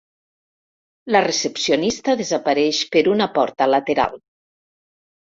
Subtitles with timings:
[1.15, 4.17] La recepcionista desapareix per una porta lateral.